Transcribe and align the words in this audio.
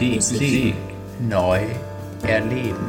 Musik, 0.00 0.14
Musik 0.14 0.74
neu 1.18 1.60
erleben. 2.22 2.86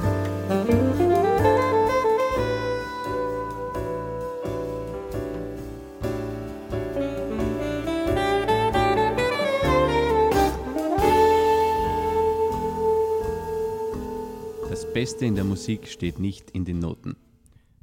Das 14.70 14.94
Beste 14.94 15.26
in 15.26 15.34
der 15.34 15.44
Musik 15.44 15.88
steht 15.88 16.20
nicht 16.20 16.52
in 16.52 16.64
den 16.64 16.78
Noten. 16.78 17.16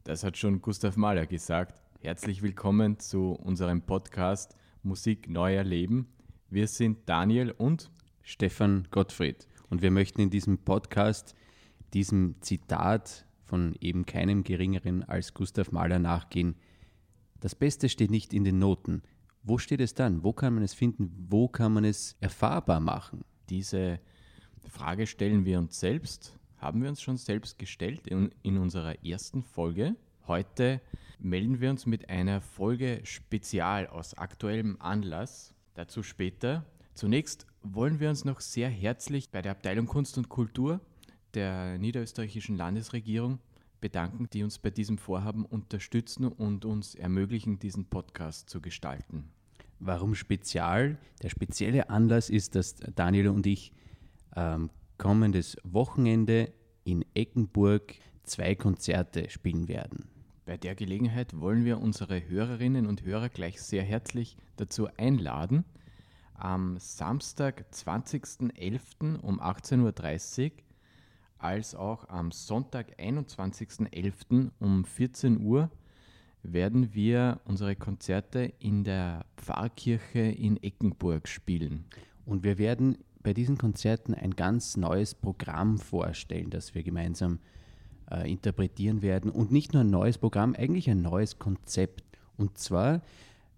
Das 0.05 0.23
hat 0.23 0.37
schon 0.37 0.63
Gustav 0.63 0.97
Mahler 0.97 1.27
gesagt. 1.27 1.83
Herzlich 1.99 2.43
willkommen 2.43 3.01
zu 3.01 3.33
unserem 3.33 3.83
Podcast 3.83 4.55
Musik 4.85 5.29
neu 5.29 5.57
erleben. 5.57 6.07
Wir 6.49 6.69
sind 6.69 7.09
Daniel 7.09 7.51
und 7.51 7.91
Stefan 8.27 8.89
Gottfried. 8.91 9.47
Und 9.71 9.83
wir 9.83 9.93
möchten 9.93 10.21
in 10.21 10.31
diesem 10.31 10.59
Podcast 10.59 11.37
diesem 11.95 12.35
Zitat 12.41 13.25
von 13.45 13.77
eben 13.81 14.05
keinem 14.05 14.43
geringeren 14.43 15.05
als 15.05 15.33
Gustav 15.33 15.71
Mahler 15.71 16.01
nachgehen. 16.01 16.57
Das 17.39 17.55
Beste 17.55 17.89
steht 17.89 18.11
nicht 18.11 18.35
in 18.35 18.43
den 18.43 18.59
Noten. 18.59 19.03
Wo 19.45 19.59
steht 19.59 19.81
es 19.81 19.95
dann? 19.95 20.25
Wo 20.25 20.33
kann 20.33 20.55
man 20.55 20.65
es 20.65 20.75
finden? 20.75 21.15
Wo 21.31 21.47
kann 21.47 21.73
man 21.73 21.85
es 21.85 22.17
erfahrbar 22.19 22.81
machen? 22.81 23.25
Diese 23.49 24.01
Frage 24.69 25.07
stellen 25.07 25.45
wir 25.45 25.61
uns 25.61 25.79
selbst, 25.79 26.37
haben 26.57 26.83
wir 26.83 26.89
uns 26.89 27.01
schon 27.01 27.19
selbst 27.19 27.61
gestellt 27.61 28.09
in, 28.09 28.35
in 28.43 28.59
unserer 28.59 29.05
ersten 29.05 29.45
Folge. 29.45 29.95
Heute 30.27 30.81
melden 31.21 31.61
wir 31.61 31.71
uns 31.71 31.87
mit 31.87 32.11
einer 32.11 32.41
Folge 32.41 33.03
Spezial 33.05 33.87
aus 33.87 34.15
aktuellem 34.15 34.81
Anlass. 34.81 35.55
Dazu 35.75 36.03
später. 36.03 36.67
Zunächst 36.95 37.47
wollen 37.75 38.01
wir 38.01 38.11
uns 38.11 38.25
noch 38.25 38.41
sehr 38.41 38.69
herzlich 38.69 39.31
bei 39.31 39.43
der 39.43 39.53
Abteilung 39.53 39.87
Kunst 39.87 40.19
und 40.19 40.29
Kultur 40.29 40.81
der 41.35 41.79
niederösterreichischen 41.79 42.57
Landesregierung 42.57 43.41
bedanken, 43.81 44.29
die 44.33 44.43
uns 44.43 44.59
bei 44.59 44.71
diesem 44.71 44.99
Vorhaben 44.99 45.45
unterstützen 45.45 46.27
und 46.27 46.65
uns 46.65 46.95
ermöglichen, 46.95 47.59
diesen 47.59 47.87
Podcast 47.87 48.49
zu 48.49 48.61
gestalten. 48.61 49.31
Warum 49.79 50.15
spezial? 50.15 50.99
Der 51.23 51.29
spezielle 51.29 51.91
Anlass 51.91 52.31
ist, 52.31 52.55
dass 52.55 52.77
Daniel 52.77 53.29
und 53.29 53.47
ich 53.47 53.73
ähm, 54.35 54.71
kommendes 54.97 55.57
Wochenende 55.63 56.53
in 56.85 57.05
Eckenburg 57.15 57.95
zwei 58.23 58.55
Konzerte 58.55 59.29
spielen 59.29 59.69
werden. 59.69 60.09
Bei 60.47 60.57
der 60.57 60.75
Gelegenheit 60.75 61.39
wollen 61.39 61.65
wir 61.65 61.81
unsere 61.81 62.27
Hörerinnen 62.29 62.87
und 62.87 63.05
Hörer 63.05 63.29
gleich 63.29 63.61
sehr 63.61 63.83
herzlich 63.83 64.37
dazu 64.57 64.89
einladen, 64.97 65.65
am 66.39 66.79
Samstag, 66.79 67.67
20.11. 67.73 69.21
um 69.21 69.41
18.30 69.41 70.45
Uhr 70.45 70.51
als 71.39 71.75
auch 71.75 72.09
am 72.09 72.33
Sonntag, 72.33 72.99
21.11. 72.99 74.51
um 74.59 74.85
14 74.85 75.41
Uhr 75.41 75.71
werden 76.43 76.95
wir 76.95 77.41
unsere 77.45 77.77
Konzerte 77.77 78.53
in 78.59 78.85
der 78.85 79.27
Pfarrkirche 79.37 80.21
in 80.21 80.63
Eckenburg 80.63 81.29
spielen. 81.29 81.85
Und 82.25 82.45
wir 82.45 82.59
werden 82.59 82.99
bei 83.23 83.35
diesen 83.35 83.59
Konzerten 83.59 84.15
ein 84.15 84.37
ganz 84.37 84.77
neues 84.77 85.15
Programm 85.15 85.79
vorstellen, 85.79 86.51
das 86.51 86.75
wir 86.75 86.83
gemeinsam 86.83 87.41
äh, 88.11 88.31
interpretieren 88.31 89.03
werden. 89.03 89.31
Und 89.31 89.51
nicht 89.51 89.73
nur 89.73 89.83
ein 89.83 89.91
neues 89.91 90.19
Programm, 90.19 90.55
eigentlich 90.55 90.89
ein 90.89 91.03
neues 91.03 91.39
Konzept. 91.39 92.05
Und 92.37 92.59
zwar 92.59 93.03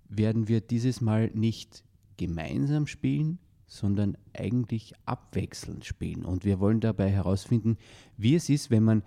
werden 0.08 0.48
wir 0.48 0.60
dieses 0.60 1.00
Mal 1.00 1.30
nicht 1.34 1.84
gemeinsam 2.18 2.86
spielen, 2.86 3.38
sondern 3.66 4.16
eigentlich 4.34 4.92
abwechselnd 5.06 5.86
spielen. 5.86 6.24
Und 6.24 6.44
wir 6.44 6.60
wollen 6.60 6.80
dabei 6.80 7.10
herausfinden, 7.10 7.78
wie 8.18 8.34
es 8.34 8.50
ist, 8.50 8.70
wenn 8.70 8.84
man 8.84 9.02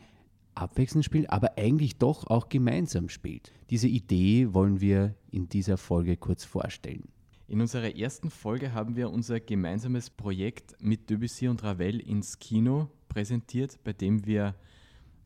abwechselnd 0.55 1.05
spielt, 1.05 1.29
aber 1.29 1.57
eigentlich 1.57 1.97
doch 1.97 2.27
auch 2.27 2.49
gemeinsam 2.49 3.09
spielt. 3.09 3.51
Diese 3.69 3.87
Idee 3.87 4.53
wollen 4.53 4.81
wir 4.81 5.15
in 5.29 5.49
dieser 5.49 5.77
Folge 5.77 6.17
kurz 6.17 6.43
vorstellen. 6.43 7.07
In 7.47 7.59
unserer 7.59 7.95
ersten 7.95 8.29
Folge 8.29 8.73
haben 8.73 8.95
wir 8.95 9.09
unser 9.09 9.39
gemeinsames 9.39 10.09
Projekt 10.09 10.75
mit 10.79 11.09
Debussy 11.09 11.47
und 11.47 11.63
Ravel 11.63 11.99
ins 11.99 12.39
Kino 12.39 12.89
präsentiert, 13.09 13.77
bei 13.83 13.91
dem 13.93 14.25
wir 14.25 14.55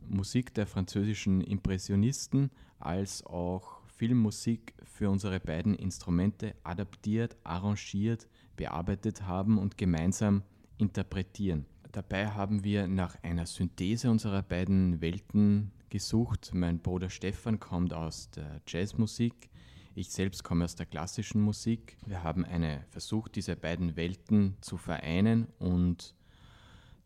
Musik 0.07 0.53
der 0.53 0.65
französischen 0.65 1.41
Impressionisten 1.41 2.49
als 2.79 3.23
auch 3.25 3.81
Filmmusik 3.95 4.73
für 4.83 5.09
unsere 5.09 5.39
beiden 5.39 5.75
Instrumente 5.75 6.55
adaptiert, 6.63 7.35
arrangiert, 7.43 8.27
bearbeitet 8.55 9.23
haben 9.23 9.57
und 9.57 9.77
gemeinsam 9.77 10.43
interpretieren. 10.77 11.65
Dabei 11.91 12.27
haben 12.27 12.63
wir 12.63 12.87
nach 12.87 13.15
einer 13.23 13.45
Synthese 13.45 14.11
unserer 14.11 14.43
beiden 14.43 14.99
Welten 15.01 15.71
gesucht. 15.89 16.51
Mein 16.53 16.79
Bruder 16.79 17.09
Stefan 17.09 17.59
kommt 17.59 17.93
aus 17.93 18.29
der 18.31 18.61
Jazzmusik, 18.67 19.49
ich 19.97 20.09
selbst 20.09 20.43
komme 20.43 20.65
aus 20.65 20.75
der 20.75 20.85
klassischen 20.85 21.39
Musik. 21.39 21.95
Wir 22.05 22.21
haben 22.21 22.43
eine, 22.43 22.83
versucht, 22.89 23.37
diese 23.37 23.55
beiden 23.55 23.95
Welten 23.95 24.57
zu 24.59 24.75
vereinen 24.75 25.47
und 25.57 26.13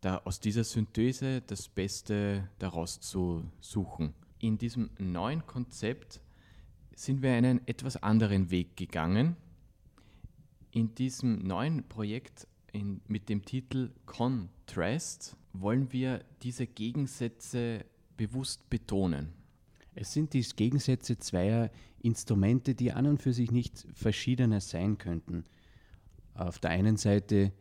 da 0.00 0.16
aus 0.24 0.40
dieser 0.40 0.64
Synthese 0.64 1.40
das 1.40 1.68
Beste 1.68 2.48
daraus 2.58 2.98
zu 2.98 3.44
suchen. 3.60 4.12
In 4.40 4.58
diesem 4.58 4.90
neuen 4.98 5.46
Konzept 5.46 6.20
sind 7.00 7.22
wir 7.22 7.32
einen 7.32 7.66
etwas 7.66 7.96
anderen 7.96 8.50
Weg 8.50 8.76
gegangen. 8.76 9.36
In 10.70 10.94
diesem 10.94 11.38
neuen 11.38 11.88
Projekt 11.88 12.46
in, 12.72 13.00
mit 13.08 13.30
dem 13.30 13.44
Titel 13.44 13.90
Contrast 14.04 15.34
wollen 15.54 15.92
wir 15.92 16.22
diese 16.42 16.66
Gegensätze 16.66 17.86
bewusst 18.18 18.68
betonen. 18.68 19.32
Es 19.94 20.12
sind 20.12 20.34
die 20.34 20.42
Gegensätze 20.42 21.16
zweier 21.18 21.70
Instrumente, 22.02 22.74
die 22.74 22.92
an 22.92 23.06
und 23.06 23.22
für 23.22 23.32
sich 23.32 23.50
nicht 23.50 23.86
verschiedener 23.94 24.60
sein 24.60 24.98
könnten. 24.98 25.44
Auf 26.34 26.58
der 26.58 26.70
einen 26.70 26.98
Seite 26.98 27.52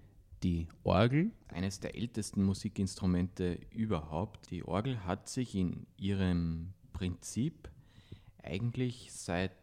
die 0.44 0.67
Orgel. 0.83 1.31
Eines 1.47 1.79
der 1.79 1.95
ältesten 1.95 2.44
Musikinstrumente 2.44 3.57
überhaupt. 3.71 4.51
Die 4.51 4.66
Orgel 4.66 5.06
hat 5.06 5.29
sich 5.29 5.56
in 5.56 5.88
ihrem 5.97 6.73
Prinzip 6.91 7.69
eigentlich 8.44 9.11
seit 9.11 9.53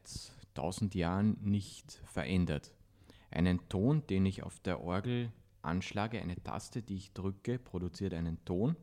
tausend 0.54 0.94
Jahren 0.94 1.36
nicht 1.42 2.00
verändert. 2.04 2.72
Einen 3.30 3.68
Ton, 3.68 4.06
den 4.06 4.26
ich 4.26 4.42
auf 4.42 4.60
der 4.60 4.80
Orgel 4.80 5.32
anschlage, 5.62 6.20
eine 6.20 6.42
Taste, 6.42 6.82
die 6.82 6.96
ich 6.96 7.12
drücke, 7.12 7.58
produziert 7.58 8.14
einen 8.14 8.44
Ton 8.44 8.76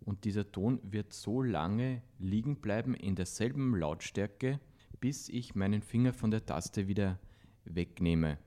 und 0.00 0.24
dieser 0.24 0.50
Ton 0.50 0.80
wird 0.82 1.12
so 1.12 1.42
lange 1.42 2.02
liegen 2.18 2.56
bleiben 2.56 2.94
in 2.94 3.14
derselben 3.14 3.76
Lautstärke, 3.76 4.60
bis 5.00 5.28
ich 5.28 5.54
meinen 5.54 5.82
Finger 5.82 6.12
von 6.12 6.30
der 6.30 6.44
Taste 6.44 6.88
wieder 6.88 7.18
wegnehme. 7.64 8.38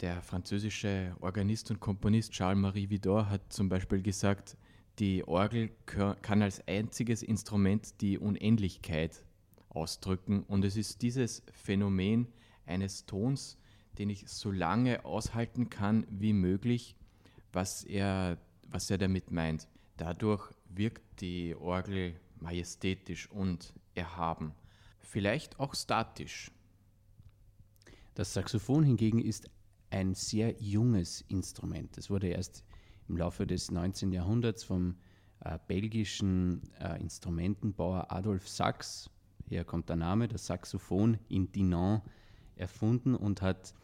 Der 0.00 0.22
französische 0.22 1.16
Organist 1.20 1.70
und 1.70 1.80
Komponist 1.80 2.32
Charles-Marie 2.32 2.90
Vidor 2.90 3.30
hat 3.30 3.52
zum 3.52 3.68
Beispiel 3.68 4.02
gesagt, 4.02 4.56
die 4.98 5.26
Orgel 5.26 5.70
kann 5.86 6.42
als 6.42 6.66
einziges 6.66 7.22
Instrument 7.22 8.00
die 8.00 8.18
Unendlichkeit 8.18 9.25
ausdrücken 9.76 10.42
und 10.44 10.64
es 10.64 10.76
ist 10.76 11.02
dieses 11.02 11.42
Phänomen 11.52 12.26
eines 12.64 13.06
Tons, 13.06 13.58
den 13.98 14.10
ich 14.10 14.28
so 14.28 14.50
lange 14.50 15.04
aushalten 15.04 15.70
kann 15.70 16.06
wie 16.10 16.32
möglich, 16.32 16.96
was 17.52 17.84
er, 17.84 18.38
was 18.68 18.90
er 18.90 18.98
damit 18.98 19.30
meint. 19.30 19.68
Dadurch 19.96 20.50
wirkt 20.68 21.20
die 21.20 21.54
Orgel 21.54 22.14
majestätisch 22.40 23.30
und 23.30 23.72
erhaben, 23.94 24.52
vielleicht 25.00 25.58
auch 25.60 25.74
statisch. 25.74 26.50
Das 28.14 28.34
Saxophon 28.34 28.82
hingegen 28.82 29.20
ist 29.20 29.50
ein 29.90 30.14
sehr 30.14 30.54
junges 30.60 31.22
Instrument. 31.28 31.96
Es 31.96 32.10
wurde 32.10 32.28
erst 32.28 32.64
im 33.08 33.16
Laufe 33.16 33.46
des 33.46 33.70
19. 33.70 34.12
Jahrhunderts 34.12 34.64
vom 34.64 34.96
äh, 35.40 35.58
belgischen 35.66 36.62
äh, 36.80 37.00
Instrumentenbauer 37.00 38.10
Adolf 38.10 38.48
Sachs, 38.48 39.10
hier 39.48 39.64
kommt 39.64 39.88
der 39.88 39.96
Name, 39.96 40.28
das 40.28 40.46
Saxophon 40.46 41.18
in 41.28 41.52
Dinan 41.52 42.02
erfunden 42.56 43.14
und 43.14 43.42
hat 43.42 43.74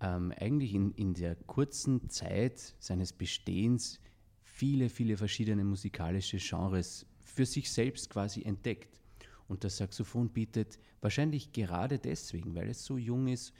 ähm, 0.00 0.32
eigentlich 0.38 0.74
in, 0.74 0.92
in 0.92 1.14
der 1.14 1.34
kurzen 1.34 2.08
Zeit 2.10 2.74
seines 2.78 3.12
Bestehens 3.12 4.00
viele, 4.42 4.88
viele 4.88 5.16
verschiedene 5.16 5.64
musikalische 5.64 6.38
Genres 6.38 7.06
für 7.20 7.46
sich 7.46 7.70
selbst 7.70 8.10
quasi 8.10 8.42
entdeckt. 8.42 9.00
Und 9.48 9.64
das 9.64 9.78
Saxophon 9.78 10.28
bietet 10.28 10.78
wahrscheinlich 11.00 11.52
gerade 11.52 11.98
deswegen, 11.98 12.54
weil 12.54 12.68
es 12.68 12.84
so 12.84 12.96
jung 12.96 13.28
ist, 13.28 13.52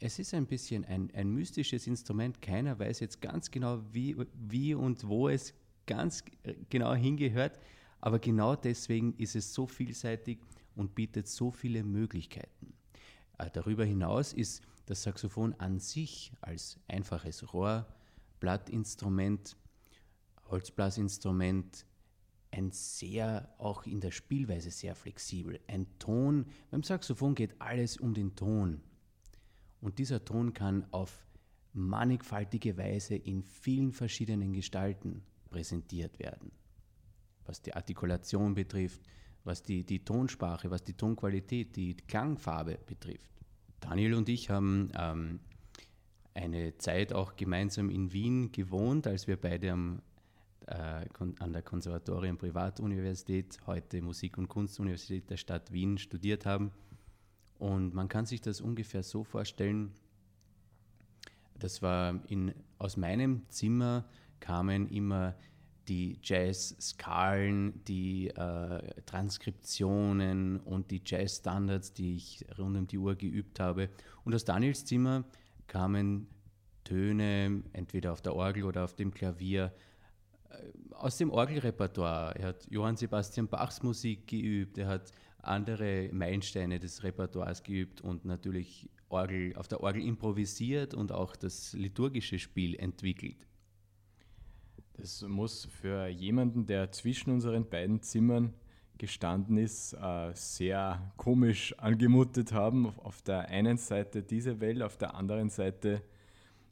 es 0.00 0.18
ist 0.18 0.34
ein 0.34 0.46
bisschen 0.46 0.84
ein, 0.84 1.10
ein 1.14 1.30
mystisches 1.30 1.86
Instrument. 1.86 2.42
Keiner 2.42 2.78
weiß 2.78 3.00
jetzt 3.00 3.20
ganz 3.20 3.50
genau, 3.50 3.80
wie, 3.92 4.16
wie 4.34 4.74
und 4.74 5.06
wo 5.08 5.28
es 5.28 5.54
ganz 5.86 6.24
genau 6.68 6.94
hingehört. 6.94 7.58
Aber 8.04 8.18
genau 8.18 8.54
deswegen 8.54 9.14
ist 9.14 9.34
es 9.34 9.54
so 9.54 9.66
vielseitig 9.66 10.38
und 10.76 10.94
bietet 10.94 11.26
so 11.26 11.50
viele 11.50 11.82
Möglichkeiten. 11.82 12.74
Äh, 13.38 13.48
darüber 13.50 13.86
hinaus 13.86 14.34
ist 14.34 14.60
das 14.84 15.04
Saxophon 15.04 15.54
an 15.54 15.78
sich 15.80 16.30
als 16.42 16.78
einfaches 16.86 17.54
Rohr 17.54 17.86
Blattinstrument, 18.40 19.56
Holzblasinstrument, 20.50 21.86
ein 22.50 22.72
sehr, 22.72 23.48
auch 23.56 23.86
in 23.86 24.02
der 24.02 24.10
Spielweise 24.10 24.70
sehr 24.70 24.94
flexibel. 24.94 25.58
Ein 25.66 25.86
Ton, 25.98 26.44
beim 26.70 26.82
Saxophon 26.82 27.34
geht 27.34 27.58
alles 27.58 27.96
um 27.96 28.12
den 28.12 28.36
Ton. 28.36 28.82
Und 29.80 29.98
dieser 29.98 30.22
Ton 30.26 30.52
kann 30.52 30.86
auf 30.90 31.24
mannigfaltige 31.72 32.76
Weise 32.76 33.16
in 33.16 33.42
vielen 33.42 33.92
verschiedenen 33.92 34.52
Gestalten 34.52 35.22
präsentiert 35.48 36.18
werden. 36.18 36.52
Was 37.46 37.62
die 37.62 37.74
Artikulation 37.74 38.54
betrifft, 38.54 39.00
was 39.44 39.62
die, 39.62 39.84
die 39.84 40.04
Tonsprache, 40.04 40.70
was 40.70 40.82
die 40.82 40.94
Tonqualität, 40.94 41.76
die 41.76 41.94
Klangfarbe 41.94 42.78
betrifft. 42.86 43.30
Daniel 43.80 44.14
und 44.14 44.28
ich 44.28 44.48
haben 44.48 44.90
ähm, 44.98 45.40
eine 46.32 46.76
Zeit 46.78 47.12
auch 47.12 47.36
gemeinsam 47.36 47.90
in 47.90 48.12
Wien 48.12 48.50
gewohnt, 48.50 49.06
als 49.06 49.26
wir 49.26 49.36
beide 49.36 49.72
am, 49.72 50.00
äh, 50.66 51.06
an 51.38 51.52
der 51.52 51.62
Konservatorien 51.62 52.38
Privatuniversität, 52.38 53.58
heute 53.66 54.00
Musik- 54.00 54.38
und 54.38 54.48
Kunstuniversität 54.48 55.28
der 55.30 55.36
Stadt 55.36 55.70
Wien 55.72 55.98
studiert 55.98 56.46
haben. 56.46 56.72
Und 57.58 57.94
man 57.94 58.08
kann 58.08 58.26
sich 58.26 58.40
das 58.40 58.60
ungefähr 58.60 59.02
so 59.02 59.22
vorstellen, 59.22 59.92
das 61.58 61.82
war 61.82 62.20
in, 62.28 62.52
aus 62.78 62.96
meinem 62.96 63.48
Zimmer 63.48 64.04
kamen 64.40 64.88
immer 64.88 65.36
die 65.88 66.18
Jazz-Skalen, 66.22 67.84
die 67.84 68.28
äh, 68.28 69.02
Transkriptionen 69.06 70.60
und 70.60 70.90
die 70.90 71.02
Jazz-Standards, 71.04 71.92
die 71.92 72.16
ich 72.16 72.44
rund 72.58 72.76
um 72.76 72.86
die 72.86 72.98
Uhr 72.98 73.14
geübt 73.14 73.60
habe. 73.60 73.90
Und 74.24 74.34
aus 74.34 74.44
Daniels 74.44 74.84
Zimmer 74.84 75.24
kamen 75.66 76.28
Töne, 76.84 77.62
entweder 77.72 78.12
auf 78.12 78.22
der 78.22 78.34
Orgel 78.34 78.64
oder 78.64 78.84
auf 78.84 78.94
dem 78.94 79.12
Klavier, 79.12 79.72
äh, 80.50 80.94
aus 80.94 81.16
dem 81.16 81.30
Orgelrepertoire. 81.30 82.34
Er 82.36 82.48
hat 82.48 82.66
Johann 82.70 82.96
Sebastian 82.96 83.48
Bachs 83.48 83.82
Musik 83.82 84.26
geübt, 84.26 84.78
er 84.78 84.88
hat 84.88 85.12
andere 85.42 86.08
Meilensteine 86.12 86.78
des 86.78 87.02
Repertoires 87.02 87.62
geübt 87.62 88.00
und 88.00 88.24
natürlich 88.24 88.88
Orgel, 89.08 89.54
auf 89.56 89.68
der 89.68 89.82
Orgel 89.82 90.02
improvisiert 90.02 90.94
und 90.94 91.12
auch 91.12 91.36
das 91.36 91.72
liturgische 91.74 92.38
Spiel 92.38 92.74
entwickelt. 92.76 93.46
Das 94.94 95.22
muss 95.22 95.66
für 95.66 96.06
jemanden, 96.06 96.66
der 96.66 96.92
zwischen 96.92 97.32
unseren 97.32 97.68
beiden 97.68 98.00
Zimmern 98.02 98.54
gestanden 98.96 99.56
ist, 99.56 99.92
äh, 99.94 100.30
sehr 100.34 101.12
komisch 101.16 101.76
angemutet 101.78 102.52
haben. 102.52 102.86
Auf 103.00 103.20
der 103.22 103.48
einen 103.48 103.76
Seite 103.76 104.22
diese 104.22 104.60
Welt, 104.60 104.82
auf 104.82 104.96
der 104.96 105.16
anderen 105.16 105.50
Seite 105.50 106.02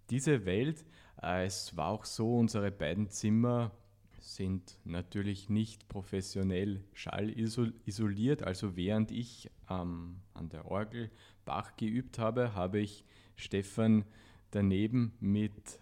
diese 0.08 0.44
Welt. 0.44 0.84
Äh, 1.20 1.46
es 1.46 1.76
war 1.76 1.88
auch 1.88 2.04
so, 2.04 2.38
unsere 2.38 2.70
beiden 2.70 3.10
Zimmer 3.10 3.72
sind 4.20 4.78
natürlich 4.84 5.48
nicht 5.48 5.88
professionell 5.88 6.84
schallisoliert. 6.92 8.44
Also 8.44 8.76
während 8.76 9.10
ich 9.10 9.50
ähm, 9.68 10.20
an 10.32 10.48
der 10.48 10.66
Orgel 10.66 11.10
Bach 11.44 11.76
geübt 11.76 12.20
habe, 12.20 12.54
habe 12.54 12.78
ich 12.78 13.04
Stefan 13.34 14.04
daneben 14.52 15.12
mit 15.18 15.80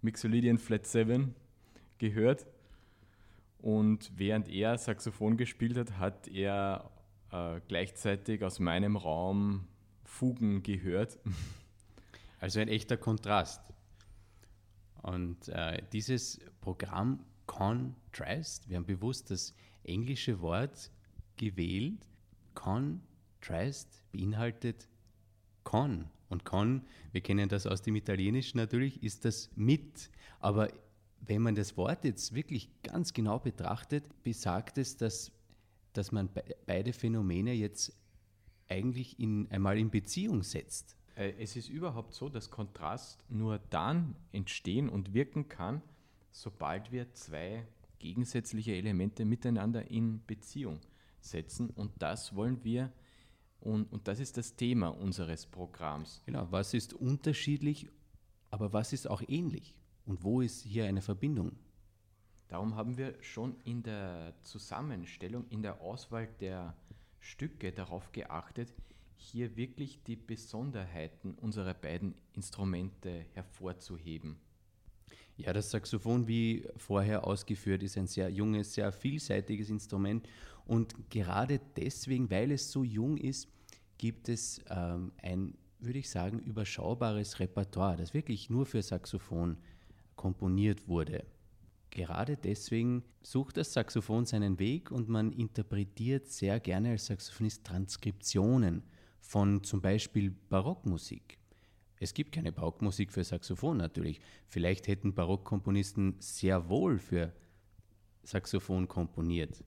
Mixolydian 0.00 0.56
Flat 0.56 0.86
7 0.86 1.34
gehört. 1.98 2.46
Und 3.58 4.12
während 4.16 4.48
er 4.48 4.78
Saxophon 4.78 5.36
gespielt 5.36 5.76
hat, 5.76 5.98
hat 5.98 6.28
er 6.28 6.90
äh, 7.32 7.60
gleichzeitig 7.68 8.44
aus 8.44 8.58
meinem 8.58 8.96
Raum 8.96 9.66
Fugen 10.04 10.62
gehört. 10.62 11.18
Also 12.38 12.60
ein 12.60 12.68
echter 12.68 12.98
Kontrast. 12.98 13.72
Und 15.00 15.48
äh, 15.48 15.82
dieses 15.90 16.38
Programm 16.60 17.24
Contrast, 17.46 18.68
wir 18.68 18.76
haben 18.76 18.84
bewusst 18.84 19.30
das 19.30 19.54
englische 19.84 20.40
Wort 20.42 20.90
gewählt. 21.38 22.06
Contrast 22.54 24.02
beinhaltet 24.12 24.86
con. 25.64 26.10
Und 26.28 26.44
con, 26.44 26.82
wir 27.12 27.20
kennen 27.20 27.48
das 27.48 27.66
aus 27.66 27.82
dem 27.82 27.96
Italienischen 27.96 28.58
natürlich, 28.58 29.02
ist 29.02 29.24
das 29.24 29.50
mit. 29.54 30.10
Aber 30.40 30.68
wenn 31.26 31.42
man 31.42 31.54
das 31.54 31.76
Wort 31.76 32.04
jetzt 32.04 32.34
wirklich 32.34 32.70
ganz 32.82 33.12
genau 33.12 33.38
betrachtet, 33.38 34.04
besagt 34.22 34.78
es, 34.78 34.96
dass, 34.96 35.32
dass 35.92 36.12
man 36.12 36.28
beide 36.66 36.92
Phänomene 36.92 37.52
jetzt 37.52 37.92
eigentlich 38.68 39.18
in, 39.18 39.50
einmal 39.50 39.78
in 39.78 39.90
Beziehung 39.90 40.42
setzt. 40.42 40.96
Äh, 41.16 41.32
es 41.38 41.56
ist 41.56 41.68
überhaupt 41.68 42.14
so, 42.14 42.28
dass 42.28 42.50
Kontrast 42.50 43.24
nur 43.28 43.58
dann 43.70 44.14
entstehen 44.32 44.88
und 44.88 45.14
wirken 45.14 45.48
kann, 45.48 45.82
sobald 46.30 46.92
wir 46.92 47.12
zwei 47.14 47.66
gegensätzliche 47.98 48.74
Elemente 48.74 49.24
miteinander 49.24 49.90
in 49.90 50.24
Beziehung 50.26 50.80
setzen. 51.20 51.70
Und 51.70 51.92
das 51.98 52.34
wollen 52.36 52.62
wir, 52.62 52.92
und, 53.60 53.90
und 53.92 54.06
das 54.06 54.20
ist 54.20 54.36
das 54.36 54.54
Thema 54.54 54.88
unseres 54.88 55.46
Programms. 55.46 56.22
Genau, 56.26 56.46
was 56.50 56.74
ist 56.74 56.92
unterschiedlich, 56.92 57.88
aber 58.50 58.72
was 58.72 58.92
ist 58.92 59.08
auch 59.08 59.22
ähnlich? 59.26 59.74
Und 60.06 60.22
wo 60.22 60.40
ist 60.40 60.62
hier 60.62 60.86
eine 60.86 61.02
Verbindung? 61.02 61.52
Darum 62.48 62.76
haben 62.76 62.96
wir 62.96 63.20
schon 63.20 63.56
in 63.64 63.82
der 63.82 64.34
Zusammenstellung, 64.42 65.46
in 65.50 65.62
der 65.62 65.80
Auswahl 65.80 66.28
der 66.40 66.76
Stücke 67.18 67.72
darauf 67.72 68.12
geachtet, 68.12 68.72
hier 69.16 69.56
wirklich 69.56 70.02
die 70.04 70.14
Besonderheiten 70.14 71.34
unserer 71.34 71.74
beiden 71.74 72.14
Instrumente 72.34 73.26
hervorzuheben. 73.32 74.36
Ja, 75.36 75.52
das 75.52 75.70
Saxophon, 75.70 76.28
wie 76.28 76.66
vorher 76.76 77.26
ausgeführt, 77.26 77.82
ist 77.82 77.98
ein 77.98 78.06
sehr 78.06 78.30
junges, 78.30 78.74
sehr 78.74 78.92
vielseitiges 78.92 79.68
Instrument. 79.68 80.26
Und 80.64 81.10
gerade 81.10 81.60
deswegen, 81.76 82.30
weil 82.30 82.52
es 82.52 82.70
so 82.70 82.84
jung 82.84 83.16
ist, 83.16 83.48
gibt 83.98 84.28
es 84.28 84.64
ähm, 84.70 85.12
ein, 85.18 85.58
würde 85.78 85.98
ich 85.98 86.08
sagen, 86.08 86.38
überschaubares 86.38 87.40
Repertoire, 87.40 87.96
das 87.96 88.14
wirklich 88.14 88.50
nur 88.50 88.66
für 88.66 88.82
Saxophon 88.82 89.58
komponiert 90.16 90.88
wurde. 90.88 91.24
Gerade 91.90 92.36
deswegen 92.36 93.04
sucht 93.22 93.56
das 93.56 93.72
Saxophon 93.72 94.26
seinen 94.26 94.58
Weg 94.58 94.90
und 94.90 95.08
man 95.08 95.32
interpretiert 95.32 96.28
sehr 96.28 96.60
gerne 96.60 96.90
als 96.90 97.06
Saxophonist 97.06 97.64
Transkriptionen 97.64 98.82
von 99.20 99.62
zum 99.64 99.80
Beispiel 99.80 100.30
Barockmusik. 100.30 101.38
Es 101.98 102.12
gibt 102.12 102.32
keine 102.32 102.52
Barockmusik 102.52 103.12
für 103.12 103.24
Saxophon 103.24 103.78
natürlich. 103.78 104.20
Vielleicht 104.48 104.86
hätten 104.88 105.14
Barockkomponisten 105.14 106.16
sehr 106.18 106.68
wohl 106.68 106.98
für 106.98 107.32
Saxophon 108.22 108.88
komponiert. 108.88 109.64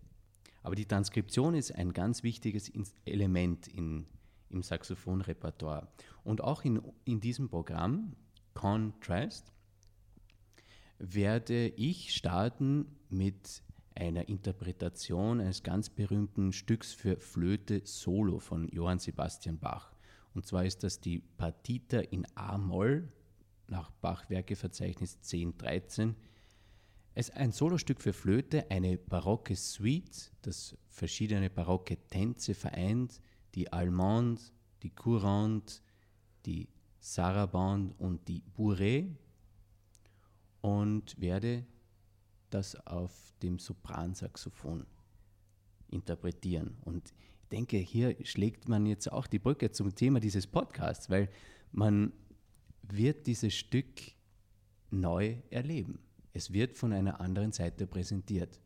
Aber 0.62 0.76
die 0.76 0.86
Transkription 0.86 1.56
ist 1.56 1.74
ein 1.74 1.94
ganz 1.94 2.22
wichtiges 2.22 2.72
Element 3.06 3.68
in, 3.68 4.06
im 4.50 4.62
Saxophonrepertoire. 4.62 5.88
Und 6.24 6.42
auch 6.42 6.64
in, 6.64 6.82
in 7.06 7.20
diesem 7.20 7.50
Programm, 7.50 8.16
Contrast, 8.54 9.52
werde 11.00 11.68
ich 11.70 12.14
starten 12.14 12.86
mit 13.10 13.64
einer 13.96 14.30
Interpretation 14.30 15.40
eines 15.40 15.64
ganz 15.64 15.90
berühmten 15.90 16.54
Stücks 16.54 16.94
für 16.94 17.20
Flöte 17.20 17.82
Solo 17.86 18.40
von 18.40 18.70
Johann 18.70 19.00
Sebastian 19.00 19.58
Bach. 19.58 19.94
Und 20.34 20.46
zwar 20.46 20.66
ist 20.66 20.84
das 20.84 21.00
die 21.00 21.20
Partita 21.20 22.00
in 22.00 22.26
A-Moll 22.36 23.10
nach 23.68 23.92
Bach-Werkeverzeichnis 23.92 25.16
1013. 25.18 26.16
Es 27.16 27.30
ist 27.30 27.36
ein 27.36 27.52
Solostück 27.52 28.02
für 28.02 28.14
Flöte, 28.14 28.70
eine 28.70 28.98
barocke 28.98 29.56
Suite, 29.56 30.32
das 30.42 30.78
verschiedene 30.88 31.50
barocke 31.50 31.98
Tänze 32.08 32.54
vereint, 32.54 33.20
die 33.56 33.72
Allemande, 33.74 34.42
die 34.84 34.92
Courante, 34.92 35.82
die 36.46 36.70
Sarabande 37.00 37.96
und 37.98 38.28
die 38.28 38.44
Bourrée 38.56 39.16
und 40.62 41.20
werde 41.20 41.66
das 42.50 42.76
auf 42.88 43.34
dem 43.42 43.60
Sopransaxophon 43.60 44.86
interpretieren. 45.90 46.78
Und 46.82 47.14
denke, 47.52 47.78
hier 47.78 48.16
schlägt 48.26 48.68
man 48.68 48.86
jetzt 48.86 49.12
auch 49.12 49.28
die 49.28 49.40
Brücke 49.40 49.72
zum 49.72 49.96
Thema 49.96 50.20
dieses 50.20 50.48
Podcasts, 50.48 51.10
weil 51.10 51.30
man 51.72 52.14
wird 52.82 53.28
dieses 53.28 53.54
Stück 53.54 54.02
neu 54.92 55.38
erleben. 55.50 56.00
Es 56.34 56.54
wird 56.54 56.78
von 56.78 56.94
einer 56.94 57.20
anderen 57.22 57.52
Seite 57.52 57.88
präsentiert. 57.88 58.60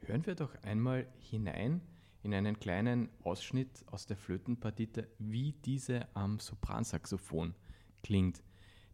Hören 0.00 0.26
wir 0.26 0.34
doch 0.34 0.54
einmal 0.62 1.06
hinein 1.18 1.80
in 2.22 2.34
einen 2.34 2.58
kleinen 2.58 3.08
Ausschnitt 3.22 3.84
aus 3.86 4.06
der 4.06 4.16
Flötenpartite, 4.16 5.08
wie 5.18 5.52
diese 5.52 6.06
am 6.14 6.38
Sopransaxophon 6.38 7.54
klingt. 8.02 8.42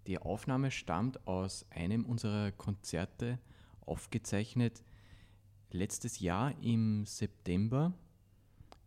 Die 0.07 0.19
Aufnahme 0.19 0.71
stammt 0.71 1.27
aus 1.27 1.67
einem 1.71 2.05
unserer 2.05 2.53
Konzerte, 2.53 3.39
aufgezeichnet 3.85 4.85
letztes 5.73 6.21
Jahr 6.21 6.55
im 6.63 7.05
September 7.07 7.93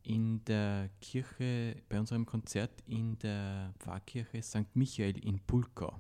in 0.04 0.44
der 0.46 0.90
Kirche, 1.02 1.76
bei 1.90 2.00
unserem 2.00 2.26
Konzert 2.26 2.72
in 2.88 3.20
der 3.20 3.74
Pfarrkirche 3.80 4.42
St. 4.42 4.76
Michael 4.76 5.18
in 5.26 5.40
Pulkau. 5.40 6.00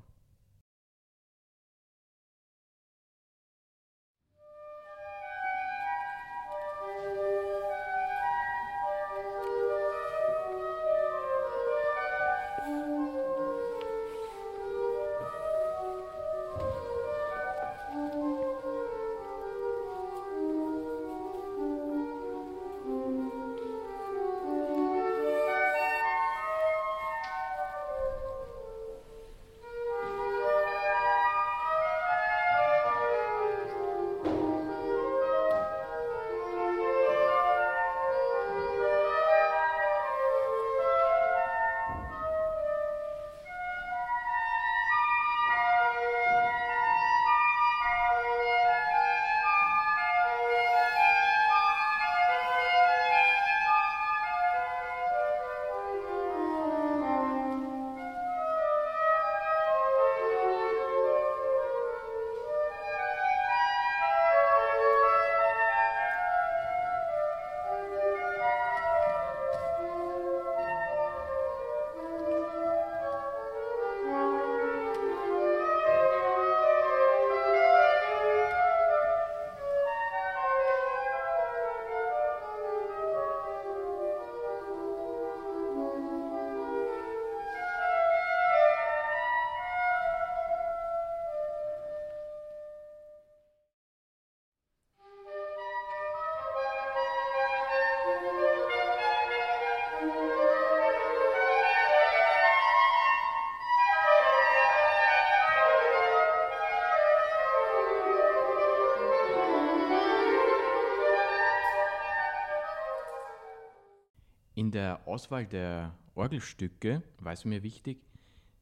In 114.69 114.73
der 114.73 115.07
Auswahl 115.07 115.47
der 115.47 115.95
Orgelstücke 116.13 117.01
war 117.17 117.33
es 117.33 117.43
mir 117.43 117.63
wichtig, 117.63 117.97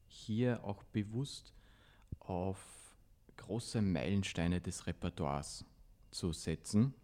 hier 0.06 0.64
auch 0.64 0.82
bewusst 0.84 1.52
auf 2.20 2.96
große 3.36 3.82
Meilensteine 3.82 4.58
des 4.62 4.86
Repertoires 4.86 5.66
zu 6.10 6.32
setzen. 6.32 6.94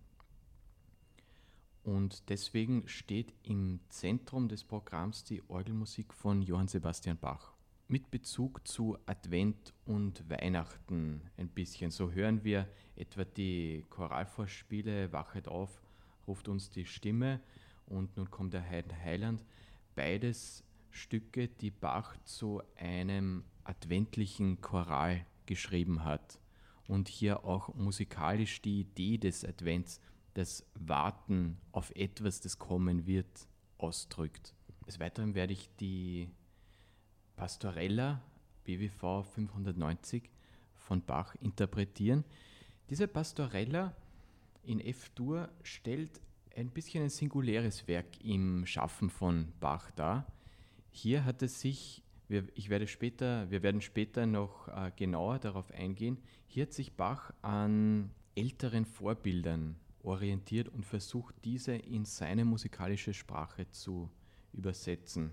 Und 1.83 2.31
deswegen 2.31 2.89
steht 2.89 3.35
im 3.43 3.81
Zentrum 3.91 4.49
des 4.49 4.65
Programms 4.65 5.23
die 5.23 5.43
Orgelmusik 5.49 6.15
von 6.15 6.41
Johann 6.41 6.69
Sebastian 6.69 7.19
Bach. 7.19 7.53
Mit 7.89 8.11
Bezug 8.11 8.67
zu 8.67 8.97
Advent 9.05 9.75
und 9.85 10.31
Weihnachten 10.31 11.21
ein 11.37 11.49
bisschen. 11.49 11.91
So 11.91 12.11
hören 12.11 12.43
wir 12.43 12.67
etwa 12.97 13.25
die 13.27 13.85
Choralvorspiele 13.91 15.13
Wachet 15.13 15.47
auf, 15.47 15.83
ruft 16.27 16.49
uns 16.49 16.71
die 16.71 16.87
Stimme 16.87 17.43
und 17.95 18.17
nun 18.17 18.31
kommt 18.31 18.53
der 18.53 18.69
Heiden 18.69 18.97
Heiland. 19.03 19.45
Beides 19.95 20.65
Stücke, 20.91 21.49
die 21.49 21.71
Bach 21.71 22.17
zu 22.25 22.63
einem 22.77 23.45
adventlichen 23.65 24.61
Choral 24.61 25.25
geschrieben 25.47 26.05
hat 26.05 26.41
und 26.87 27.09
hier 27.09 27.45
auch 27.45 27.75
musikalisch 27.75 28.61
die 28.61 28.81
Idee 28.81 29.19
des 29.19 29.45
Advents, 29.45 30.01
das 30.35 30.67
Warten 30.75 31.59
auf 31.73 31.93
etwas, 31.95 32.41
das 32.41 32.59
kommen 32.59 33.07
wird, 33.07 33.49
ausdrückt. 33.79 34.55
Des 34.87 35.01
Weiteren 35.01 35.35
werde 35.35 35.53
ich 35.53 35.71
die 35.77 36.29
Pastorella 37.37 38.21
BWV 38.65 39.25
590 39.25 40.31
von 40.75 41.03
Bach 41.03 41.35
interpretieren. 41.37 42.25
Diese 42.91 43.09
Pastorella 43.09 43.95
in 44.63 44.81
F-Dur 44.81 45.49
stellt 45.63 46.21
ein 46.57 46.71
bisschen 46.71 47.03
ein 47.03 47.11
singuläres 47.11 47.87
Werk 47.89 48.25
im 48.25 48.67
Schaffen 48.67 49.11
von 49.11 49.53
Bach 49.61 49.91
dar. 49.93 50.27
Hier 50.91 51.25
hat 51.25 51.43
es 51.43 51.61
sich, 51.61 52.03
wir, 52.29 52.47
ich 52.55 52.69
werde 52.69 52.87
später, 52.87 53.51
wir 53.51 53.63
werden 53.63 53.81
später 53.81 54.27
noch 54.27 54.69
äh, 54.69 54.93
genauer 54.97 55.39
darauf 55.39 55.71
eingehen, 55.73 56.19
hier 56.47 56.65
hat 56.65 56.73
sich 56.73 56.97
Bach 56.97 57.33
an 57.43 58.11
älteren 58.37 58.85
Vorbildern 58.85 59.77
orientiert 60.03 60.69
und 60.69 60.85
versucht, 60.85 61.35
diese 61.45 61.75
in 61.75 62.05
seine 62.05 62.45
musikalische 62.45 63.15
Sprache 63.15 63.69
zu 63.71 64.11
übersetzen. 64.53 65.33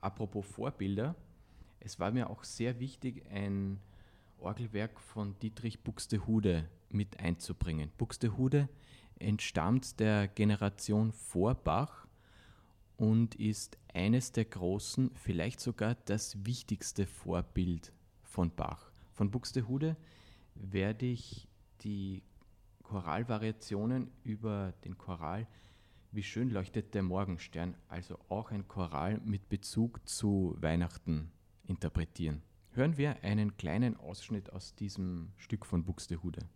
Apropos 0.00 0.46
Vorbilder, 0.46 1.16
es 1.80 1.98
war 1.98 2.10
mir 2.10 2.30
auch 2.30 2.44
sehr 2.44 2.80
wichtig, 2.80 3.26
ein 3.30 3.80
Orgelwerk 4.38 5.00
von 5.00 5.38
Dietrich 5.40 5.80
Buxtehude 5.80 6.68
mit 6.88 7.20
einzubringen. 7.20 7.90
Buxtehude 7.98 8.68
entstammt 9.18 9.98
der 10.00 10.28
Generation 10.28 11.12
vor 11.12 11.54
Bach 11.54 12.06
und 12.96 13.34
ist 13.34 13.78
eines 13.92 14.32
der 14.32 14.44
großen, 14.44 15.10
vielleicht 15.14 15.60
sogar 15.60 15.94
das 16.06 16.44
wichtigste 16.44 17.06
Vorbild 17.06 17.92
von 18.22 18.54
Bach. 18.54 18.90
Von 19.12 19.30
Buxtehude 19.30 19.96
werde 20.54 21.06
ich 21.06 21.48
die 21.82 22.22
Choralvariationen 22.82 24.10
über 24.22 24.72
den 24.84 24.96
Choral 24.96 25.46
Wie 26.12 26.22
schön 26.22 26.50
leuchtet 26.50 26.94
der 26.94 27.02
Morgenstern, 27.02 27.76
also 27.88 28.18
auch 28.28 28.50
ein 28.50 28.68
Choral 28.68 29.20
mit 29.24 29.48
Bezug 29.48 30.06
zu 30.08 30.56
Weihnachten 30.60 31.30
interpretieren. 31.64 32.42
Hören 32.76 32.98
wir 32.98 33.24
einen 33.24 33.56
kleinen 33.56 33.96
Ausschnitt 33.96 34.52
aus 34.52 34.74
diesem 34.74 35.32
Stück 35.38 35.64
von 35.64 35.82
Buxtehude. 35.82 36.46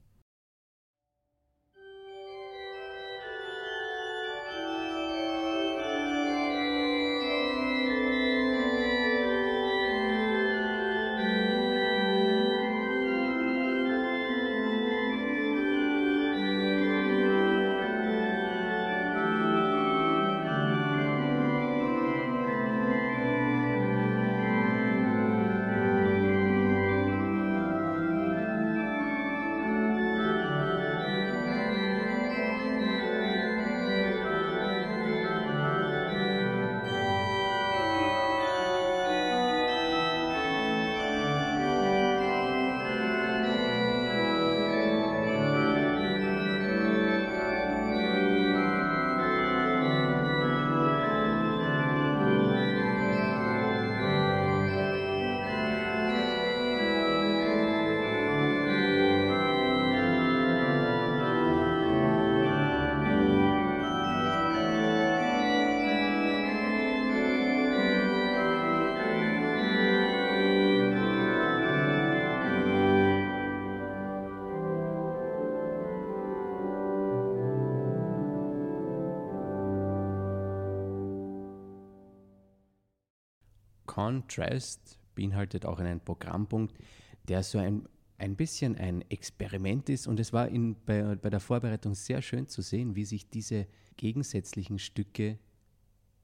Contrast 83.90 85.00
beinhaltet 85.16 85.66
auch 85.66 85.80
einen 85.80 85.98
Programmpunkt, 85.98 86.78
der 87.26 87.42
so 87.42 87.58
ein, 87.58 87.88
ein 88.18 88.36
bisschen 88.36 88.76
ein 88.76 89.02
Experiment 89.10 89.88
ist. 89.88 90.06
Und 90.06 90.20
es 90.20 90.32
war 90.32 90.48
in, 90.48 90.76
bei, 90.86 91.16
bei 91.16 91.28
der 91.28 91.40
Vorbereitung 91.40 91.96
sehr 91.96 92.22
schön 92.22 92.46
zu 92.46 92.62
sehen, 92.62 92.94
wie 92.94 93.04
sich 93.04 93.28
diese 93.28 93.66
gegensätzlichen 93.96 94.78
Stücke 94.78 95.40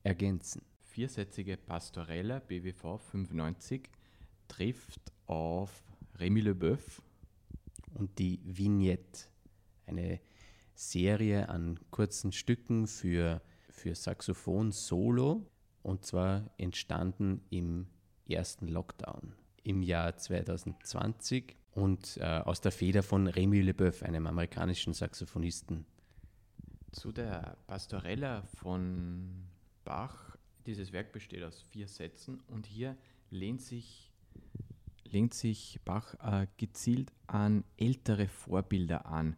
ergänzen. 0.04 0.62
Viersätzige 0.84 1.56
Pastorella 1.56 2.38
BWV 2.38 2.98
95 3.00 3.90
trifft 4.46 5.00
auf 5.26 5.82
Rémi 6.20 6.42
Leboeuf. 6.42 7.02
Und 7.94 8.16
die 8.20 8.38
Vignette, 8.44 9.26
eine 9.86 10.20
Serie 10.76 11.48
an 11.48 11.80
kurzen 11.90 12.30
Stücken 12.30 12.86
für, 12.86 13.42
für 13.70 13.96
Saxophon 13.96 14.70
Solo, 14.70 15.44
und 15.86 16.04
zwar 16.04 16.50
entstanden 16.58 17.42
im 17.48 17.86
ersten 18.28 18.66
Lockdown 18.66 19.34
im 19.62 19.82
Jahr 19.82 20.16
2020 20.16 21.54
und 21.70 22.16
äh, 22.16 22.24
aus 22.24 22.60
der 22.60 22.72
Feder 22.72 23.04
von 23.04 23.28
Rémi 23.28 23.62
Leboeuf, 23.62 24.02
einem 24.02 24.26
amerikanischen 24.26 24.94
Saxophonisten. 24.94 25.86
Zu 26.90 27.12
der 27.12 27.56
Pastorella 27.68 28.42
von 28.42 29.46
Bach. 29.84 30.36
Dieses 30.66 30.92
Werk 30.92 31.12
besteht 31.12 31.44
aus 31.44 31.62
vier 31.62 31.86
Sätzen 31.86 32.42
und 32.48 32.66
hier 32.66 32.96
lehnt 33.30 33.62
sich, 33.62 34.12
lehnt 35.04 35.34
sich 35.34 35.78
Bach 35.84 36.14
äh, 36.20 36.48
gezielt 36.56 37.12
an 37.28 37.62
ältere 37.76 38.26
Vorbilder 38.26 39.06
an. 39.06 39.36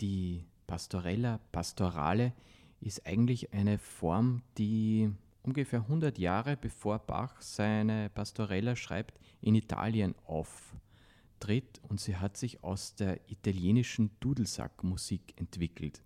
Die 0.00 0.46
Pastorella, 0.66 1.40
Pastorale 1.52 2.32
ist 2.80 3.06
eigentlich 3.06 3.52
eine 3.52 3.76
Form, 3.76 4.40
die 4.56 5.10
ungefähr 5.42 5.80
100 5.80 6.18
Jahre 6.18 6.56
bevor 6.56 6.98
Bach 6.98 7.40
seine 7.40 8.10
Pastorella 8.10 8.76
schreibt, 8.76 9.18
in 9.40 9.54
Italien 9.54 10.14
auftritt 10.24 11.80
und 11.88 12.00
sie 12.00 12.16
hat 12.16 12.36
sich 12.36 12.62
aus 12.62 12.94
der 12.94 13.18
italienischen 13.30 14.10
Dudelsackmusik 14.20 15.34
entwickelt. 15.36 16.02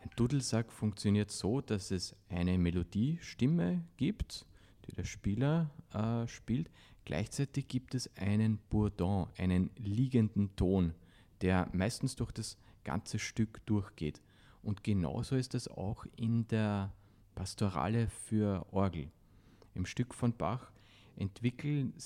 Ein 0.00 0.10
Dudelsack 0.14 0.70
funktioniert 0.70 1.32
so, 1.32 1.60
dass 1.60 1.90
es 1.90 2.14
eine 2.28 2.58
Melodiestimme 2.58 3.82
gibt, 3.96 4.46
die 4.86 4.92
der 4.92 5.04
Spieler 5.04 5.70
äh, 5.92 6.28
spielt. 6.28 6.70
Gleichzeitig 7.04 7.66
gibt 7.66 7.94
es 7.94 8.14
einen 8.16 8.58
Bourdon, 8.70 9.28
einen 9.36 9.70
liegenden 9.76 10.54
Ton, 10.54 10.94
der 11.40 11.68
meistens 11.72 12.14
durch 12.14 12.30
das 12.30 12.56
ganze 12.84 13.18
Stück 13.18 13.64
durchgeht. 13.66 14.20
Und 14.62 14.84
genauso 14.84 15.36
ist 15.36 15.54
es 15.54 15.68
auch 15.68 16.06
in 16.16 16.46
der 16.48 16.92
Pastorale 17.36 18.08
für 18.08 18.66
Orgel. 18.72 19.12
Im 19.74 19.86
Stück 19.86 20.14
von 20.14 20.36
Bach 20.36 20.72
entwickelt, 21.16 22.02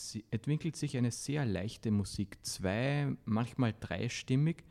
sich 0.76 0.96
eine 0.99 1.10
sehr 1.10 1.46
leichte 1.46 1.90
Musik, 1.90 2.44
zwei, 2.44 3.16
manchmal 3.25 3.72
dreistimmig 3.80 4.64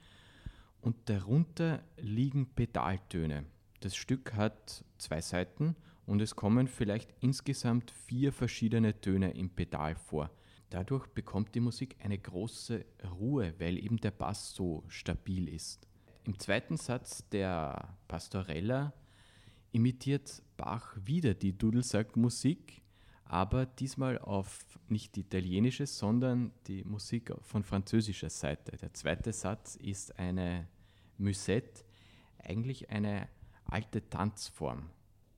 und 0.81 0.95
darunter 1.09 1.81
liegen 1.97 2.45
Pedaltöne. 2.53 3.45
Das 3.79 3.95
Stück 3.95 4.33
hat 4.33 4.83
zwei 4.97 5.21
Seiten 5.21 5.75
und 6.05 6.21
es 6.21 6.35
kommen 6.35 6.67
vielleicht 6.67 7.15
insgesamt 7.21 7.91
vier 7.91 8.33
verschiedene 8.33 8.99
Töne 8.99 9.31
im 9.31 9.49
Pedal 9.49 9.95
vor. 9.95 10.29
Dadurch 10.69 11.07
bekommt 11.07 11.55
die 11.55 11.61
Musik 11.61 11.95
eine 11.99 12.19
große 12.19 12.85
Ruhe, 13.17 13.53
weil 13.59 13.77
eben 13.77 13.97
der 13.97 14.11
Bass 14.11 14.53
so 14.53 14.83
stabil 14.87 15.47
ist. 15.47 15.87
Im 16.25 16.37
zweiten 16.37 16.77
Satz 16.77 17.27
der 17.29 17.97
Pastorella 18.07 18.93
imitiert 19.71 20.43
Bach 20.59 20.97
wieder 21.05 21.33
die 21.33 21.57
Dudelsackmusik, 21.57 22.81
aber 23.23 23.65
diesmal 23.65 24.17
auf 24.19 24.65
nicht 24.89 25.15
die 25.15 25.21
italienische, 25.21 25.87
sondern 25.87 26.51
die 26.67 26.83
Musik 26.83 27.31
von 27.39 27.63
französischer 27.63 28.29
Seite. 28.29 28.75
Der 28.75 28.93
zweite 28.93 29.31
Satz 29.31 29.77
ist 29.77 30.19
eine 30.19 30.67
Musette, 31.17 31.85
eigentlich 32.43 32.89
eine 32.89 33.29
alte 33.63 34.09
Tanzform. 34.09 34.89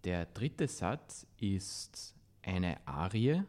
Der 0.06 0.26
dritte 0.26 0.68
Satz 0.68 1.28
ist 1.38 2.16
eine 2.42 2.86
Arie, 2.88 3.44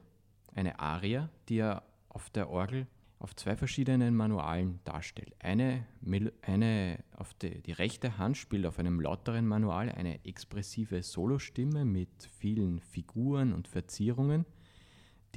eine 0.55 0.79
Aria, 0.79 1.31
die 1.49 1.61
er 1.61 1.85
auf 2.11 2.29
der 2.29 2.51
Orgel 2.51 2.87
auf 3.23 3.37
zwei 3.37 3.55
verschiedenen 3.55 4.17
Manualen 4.17 4.81
darstellt. 4.83 5.33
Eine, 5.39 5.87
eine 6.43 7.05
auf 7.17 7.33
die, 7.35 7.63
die 7.63 7.71
rechte 7.71 8.19
Hand 8.19 8.37
spielt 8.37 8.67
auf 8.67 8.81
einem 8.81 9.01
lauteren 9.01 9.47
Manual 9.47 9.91
eine 9.91 10.25
expressive 10.25 11.05
Solostimme 11.05 11.85
mit 11.85 12.11
vielen 12.39 12.81
Figuren 12.81 13.53
und 13.53 13.69
Verzierungen. 13.69 14.45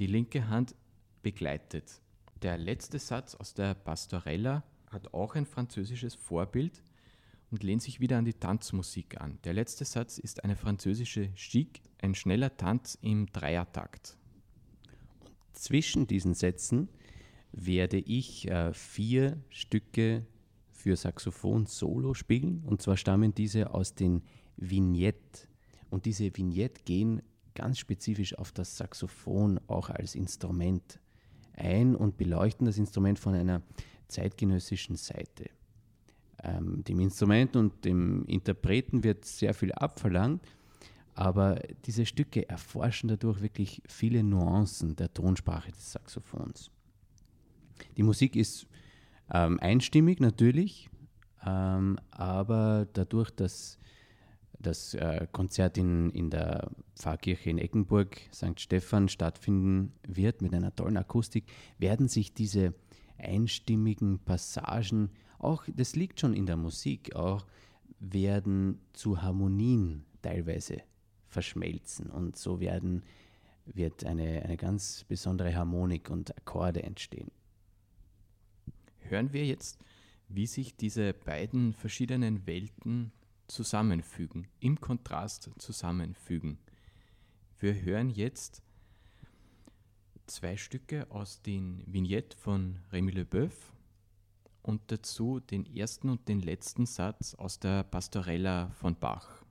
Die 0.00 0.08
linke 0.08 0.48
Hand 0.48 0.74
begleitet. 1.22 2.00
Der 2.42 2.58
letzte 2.58 2.98
Satz 2.98 3.36
aus 3.36 3.54
der 3.54 3.74
Pastorella 3.74 4.64
hat 4.90 5.14
auch 5.14 5.36
ein 5.36 5.46
französisches 5.46 6.16
Vorbild 6.16 6.82
und 7.52 7.62
lehnt 7.62 7.82
sich 7.82 8.00
wieder 8.00 8.18
an 8.18 8.24
die 8.24 8.34
Tanzmusik 8.34 9.20
an. 9.20 9.38
Der 9.44 9.54
letzte 9.54 9.84
Satz 9.84 10.18
ist 10.18 10.42
eine 10.42 10.56
französische 10.56 11.32
Chic, 11.34 11.82
ein 12.02 12.16
schneller 12.16 12.56
Tanz 12.56 12.98
im 13.00 13.26
Dreiertakt. 13.26 14.16
Zwischen 15.52 16.08
diesen 16.08 16.34
Sätzen 16.34 16.88
werde 17.56 17.98
ich 17.98 18.48
äh, 18.48 18.72
vier 18.72 19.38
Stücke 19.48 20.24
für 20.70 20.94
Saxophon 20.94 21.66
solo 21.66 22.14
spielen. 22.14 22.62
Und 22.64 22.82
zwar 22.82 22.96
stammen 22.96 23.34
diese 23.34 23.74
aus 23.74 23.94
den 23.94 24.22
Vignettes 24.56 25.48
und 25.90 26.04
diese 26.04 26.36
Vignettes 26.36 26.84
gehen 26.84 27.22
ganz 27.54 27.78
spezifisch 27.78 28.36
auf 28.38 28.52
das 28.52 28.76
Saxophon 28.76 29.58
auch 29.66 29.88
als 29.88 30.14
Instrument 30.14 31.00
ein 31.54 31.96
und 31.96 32.18
beleuchten 32.18 32.66
das 32.66 32.76
Instrument 32.76 33.18
von 33.18 33.34
einer 33.34 33.62
zeitgenössischen 34.08 34.96
Seite. 34.96 35.48
Ähm, 36.42 36.84
dem 36.84 37.00
Instrument 37.00 37.56
und 37.56 37.84
dem 37.86 38.26
Interpreten 38.26 39.02
wird 39.02 39.24
sehr 39.24 39.54
viel 39.54 39.72
abverlangt, 39.72 40.42
aber 41.14 41.58
diese 41.86 42.04
Stücke 42.04 42.46
erforschen 42.46 43.08
dadurch 43.08 43.40
wirklich 43.40 43.82
viele 43.88 44.22
Nuancen 44.22 44.94
der 44.96 45.12
Tonsprache 45.14 45.72
des 45.72 45.92
Saxophons. 45.92 46.70
Die 47.96 48.02
Musik 48.02 48.36
ist 48.36 48.66
ähm, 49.32 49.58
einstimmig 49.60 50.20
natürlich, 50.20 50.88
ähm, 51.44 51.98
aber 52.10 52.86
dadurch, 52.92 53.30
dass 53.30 53.78
das 54.58 54.94
äh, 54.94 55.26
Konzert 55.32 55.78
in, 55.78 56.10
in 56.10 56.30
der 56.30 56.70
Pfarrkirche 56.96 57.50
in 57.50 57.58
Eckenburg, 57.58 58.16
St. 58.32 58.58
Stephan, 58.58 59.08
stattfinden 59.08 59.92
wird 60.06 60.42
mit 60.42 60.54
einer 60.54 60.74
tollen 60.74 60.96
Akustik, 60.96 61.44
werden 61.78 62.08
sich 62.08 62.32
diese 62.32 62.74
einstimmigen 63.18 64.18
Passagen 64.20 65.10
auch 65.38 65.64
das 65.72 65.96
liegt 65.96 66.20
schon 66.20 66.34
in 66.34 66.46
der 66.46 66.56
Musik, 66.56 67.14
auch 67.14 67.46
werden 67.98 68.80
zu 68.92 69.22
Harmonien 69.22 70.04
teilweise 70.22 70.82
verschmelzen 71.28 72.10
und 72.10 72.36
so 72.36 72.60
werden, 72.60 73.02
wird 73.66 74.04
eine, 74.04 74.42
eine 74.42 74.56
ganz 74.56 75.04
besondere 75.04 75.54
Harmonik 75.54 76.10
und 76.10 76.36
Akkorde 76.36 76.82
entstehen 76.82 77.30
hören 79.10 79.32
wir 79.32 79.44
jetzt, 79.44 79.78
wie 80.28 80.46
sich 80.46 80.76
diese 80.76 81.14
beiden 81.14 81.72
verschiedenen 81.72 82.46
Welten 82.46 83.12
zusammenfügen, 83.48 84.48
im 84.60 84.80
Kontrast 84.80 85.50
zusammenfügen. 85.58 86.58
Wir 87.58 87.80
hören 87.82 88.10
jetzt 88.10 88.62
zwei 90.26 90.56
Stücke 90.56 91.10
aus 91.10 91.42
den 91.42 91.82
Vignetten 91.86 92.38
von 92.38 92.80
Rémi 92.92 93.12
Leboeuf 93.12 93.72
und 94.62 94.82
dazu 94.88 95.40
den 95.40 95.64
ersten 95.74 96.10
und 96.10 96.28
den 96.28 96.40
letzten 96.40 96.86
Satz 96.86 97.34
aus 97.34 97.60
der 97.60 97.84
Pastorella 97.84 98.70
von 98.70 98.96
Bach. 98.96 99.44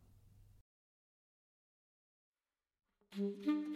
Musik 3.15 3.75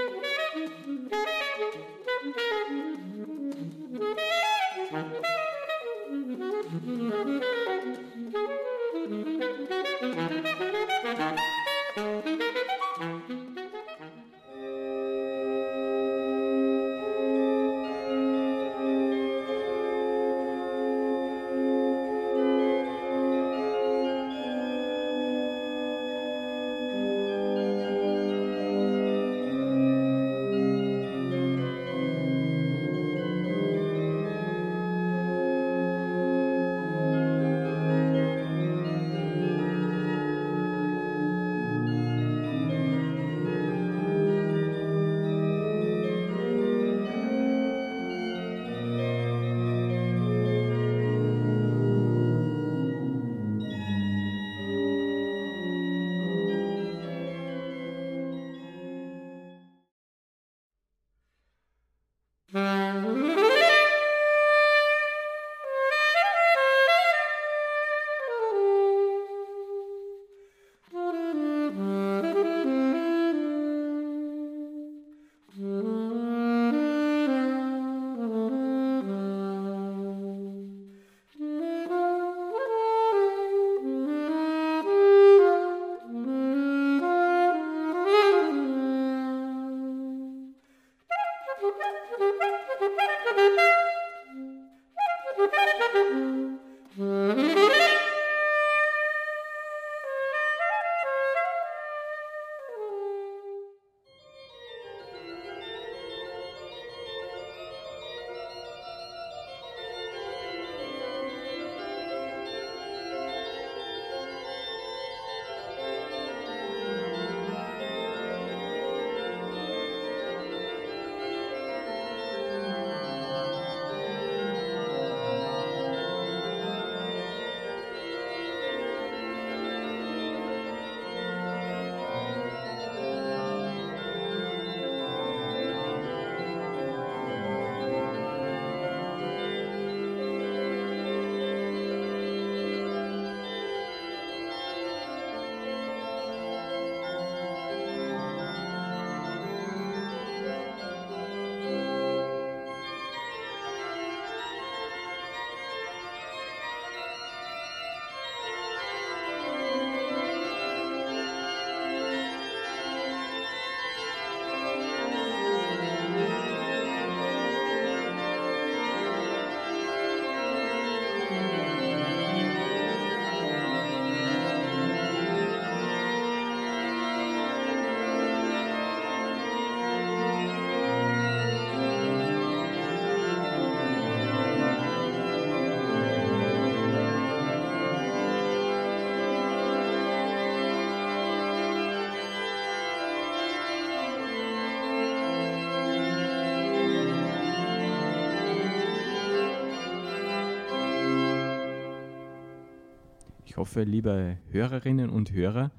hoffe, 203.61 203.83
liebe 203.83 204.39
Hörerinnen 204.49 205.11
und 205.11 205.33
Hörer, 205.33 205.69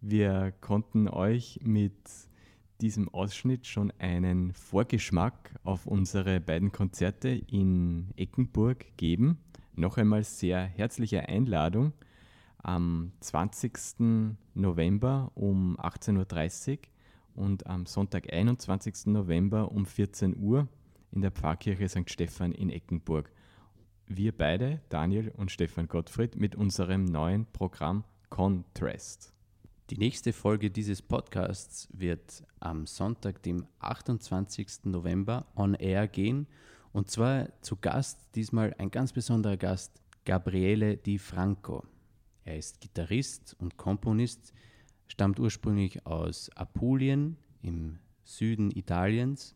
wir 0.00 0.52
konnten 0.60 1.08
euch 1.08 1.58
mit 1.60 1.92
diesem 2.80 3.08
Ausschnitt 3.08 3.66
schon 3.66 3.92
einen 3.98 4.52
Vorgeschmack 4.52 5.58
auf 5.64 5.88
unsere 5.88 6.38
beiden 6.38 6.70
Konzerte 6.70 7.30
in 7.30 8.12
Eckenburg 8.14 8.96
geben. 8.96 9.38
Noch 9.74 9.96
einmal 9.96 10.22
sehr 10.22 10.60
herzliche 10.60 11.28
Einladung 11.28 11.94
am 12.58 13.10
20. 13.18 14.28
November 14.54 15.32
um 15.34 15.76
18.30 15.80 16.70
Uhr 16.70 16.78
und 17.34 17.66
am 17.66 17.86
Sonntag, 17.86 18.32
21. 18.32 19.06
November 19.06 19.72
um 19.72 19.84
14 19.84 20.36
Uhr 20.36 20.68
in 21.10 21.22
der 21.22 21.32
Pfarrkirche 21.32 21.88
St. 21.88 22.08
Stephan 22.08 22.52
in 22.52 22.70
Eckenburg. 22.70 23.32
Wir 24.12 24.36
beide, 24.36 24.80
Daniel 24.88 25.28
und 25.36 25.52
Stefan 25.52 25.86
Gottfried, 25.86 26.34
mit 26.34 26.56
unserem 26.56 27.04
neuen 27.04 27.46
Programm 27.46 28.02
Contrast. 28.28 29.32
Die 29.88 29.98
nächste 29.98 30.32
Folge 30.32 30.68
dieses 30.68 31.00
Podcasts 31.00 31.88
wird 31.92 32.42
am 32.58 32.88
Sonntag, 32.88 33.40
dem 33.44 33.68
28. 33.78 34.86
November, 34.86 35.46
on 35.54 35.74
air 35.74 36.08
gehen. 36.08 36.48
Und 36.92 37.08
zwar 37.08 37.50
zu 37.62 37.76
Gast, 37.76 38.18
diesmal 38.34 38.74
ein 38.78 38.90
ganz 38.90 39.12
besonderer 39.12 39.56
Gast, 39.56 40.02
Gabriele 40.24 40.96
Di 40.96 41.16
Franco. 41.16 41.84
Er 42.44 42.56
ist 42.56 42.80
Gitarrist 42.80 43.54
und 43.60 43.76
Komponist, 43.76 44.52
stammt 45.06 45.38
ursprünglich 45.38 46.04
aus 46.04 46.50
Apulien 46.56 47.36
im 47.62 48.00
Süden 48.24 48.72
Italiens 48.72 49.54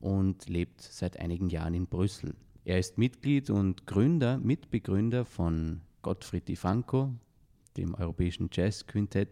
und 0.00 0.50
lebt 0.50 0.82
seit 0.82 1.18
einigen 1.18 1.48
Jahren 1.48 1.72
in 1.72 1.86
Brüssel. 1.86 2.34
Er 2.66 2.78
ist 2.78 2.96
Mitglied 2.96 3.50
und 3.50 3.86
Gründer, 3.86 4.38
Mitbegründer 4.38 5.26
von 5.26 5.82
Gottfried 6.00 6.48
Di 6.48 6.56
Franco, 6.56 7.12
dem 7.76 7.94
Europäischen 7.94 8.48
Jazz 8.50 8.86
Quintett. 8.86 9.28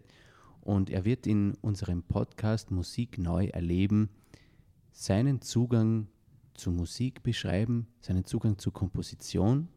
Und 0.61 0.91
er 0.91 1.03
wird 1.03 1.25
in 1.25 1.55
unserem 1.61 2.03
Podcast 2.03 2.69
Musik 2.69 3.17
neu 3.17 3.47
erleben, 3.47 4.09
seinen 4.91 5.41
Zugang 5.41 6.09
zu 6.53 6.69
Musik 6.69 7.23
beschreiben, 7.23 7.87
seinen 8.01 8.23
Zugang 8.23 8.59
zur 8.59 8.71
Komposition 8.71 9.67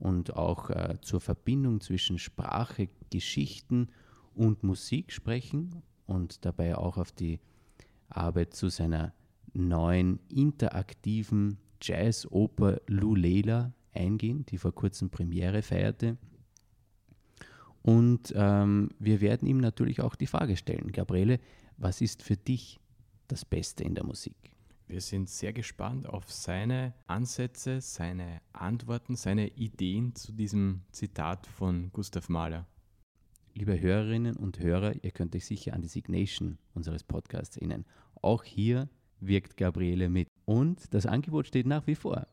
und 0.00 0.34
auch 0.34 0.70
äh, 0.70 0.96
zur 1.02 1.20
Verbindung 1.20 1.80
zwischen 1.80 2.18
Sprache, 2.18 2.88
Geschichten 3.10 3.90
und 4.34 4.64
Musik 4.64 5.12
sprechen 5.12 5.82
und 6.06 6.44
dabei 6.44 6.76
auch 6.76 6.96
auf 6.96 7.12
die 7.12 7.38
Arbeit 8.08 8.54
zu 8.54 8.70
seiner 8.70 9.14
neuen 9.52 10.18
interaktiven 10.28 11.58
Jazz-Oper 11.84 12.80
Lulela 12.86 13.72
eingehen, 13.92 14.46
die 14.46 14.58
vor 14.58 14.72
kurzem 14.72 15.10
Premiere 15.10 15.62
feierte. 15.62 16.16
Und 17.82 18.32
ähm, 18.34 18.90
wir 18.98 19.20
werden 19.20 19.46
ihm 19.46 19.58
natürlich 19.58 20.00
auch 20.00 20.14
die 20.14 20.26
Frage 20.26 20.56
stellen, 20.56 20.90
Gabriele, 20.90 21.38
was 21.76 22.00
ist 22.00 22.22
für 22.22 22.36
dich 22.36 22.80
das 23.28 23.44
Beste 23.44 23.84
in 23.84 23.94
der 23.94 24.04
Musik? 24.04 24.36
Wir 24.86 25.00
sind 25.00 25.28
sehr 25.28 25.52
gespannt 25.52 26.06
auf 26.06 26.30
seine 26.30 26.94
Ansätze, 27.06 27.80
seine 27.80 28.40
Antworten, 28.52 29.16
seine 29.16 29.48
Ideen 29.48 30.14
zu 30.14 30.32
diesem 30.32 30.82
Zitat 30.92 31.46
von 31.46 31.90
Gustav 31.92 32.28
Mahler. 32.28 32.66
Liebe 33.54 33.80
Hörerinnen 33.80 34.36
und 34.36 34.58
Hörer, 34.58 34.94
ihr 35.02 35.10
könnt 35.10 35.34
euch 35.36 35.46
sicher 35.46 35.74
an 35.74 35.82
die 35.82 35.88
Signation 35.88 36.58
unseres 36.74 37.04
Podcasts 37.04 37.56
erinnern. 37.56 37.84
Auch 38.20 38.44
hier 38.44 38.88
wirkt 39.20 39.56
Gabriele 39.56 40.08
mit. 40.08 40.28
Und 40.44 40.92
das 40.92 41.06
Angebot 41.06 41.46
steht 41.46 41.66
nach 41.66 41.86
wie 41.86 41.94
vor. 41.94 42.26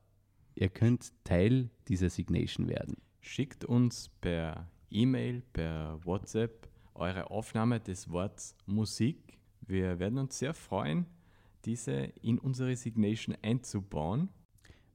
Ihr 0.55 0.69
könnt 0.69 1.13
Teil 1.23 1.69
dieser 1.87 2.09
Signation 2.09 2.67
werden. 2.67 2.97
Schickt 3.21 3.63
uns 3.63 4.09
per 4.19 4.69
E-Mail, 4.89 5.43
per 5.53 5.99
WhatsApp 6.03 6.67
eure 6.93 7.31
Aufnahme 7.31 7.79
des 7.79 8.09
Wortes 8.09 8.55
Musik. 8.65 9.39
Wir 9.61 9.99
werden 9.99 10.17
uns 10.17 10.37
sehr 10.37 10.53
freuen, 10.53 11.05
diese 11.65 11.91
in 12.21 12.37
unsere 12.39 12.75
Signation 12.75 13.35
einzubauen. 13.41 14.29